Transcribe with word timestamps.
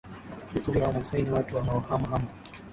Kihistoria 0.49 0.85
Wamaasai 0.87 1.23
ni 1.23 1.31
watu 1.31 1.55
wanaohama 1.55 2.07
hama 2.07 2.27